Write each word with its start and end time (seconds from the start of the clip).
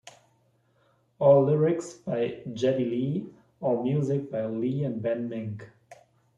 All 1.19 1.43
lyrics 1.45 1.93
by 1.93 2.41
Geddy 2.55 2.85
Lee, 2.85 3.27
all 3.59 3.83
music 3.83 4.31
by 4.31 4.47
Lee 4.47 4.83
and 4.83 4.99
Ben 4.99 5.29
Mink. 5.29 5.69